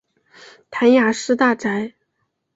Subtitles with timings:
[0.71, 1.93] 谭雅士大宅。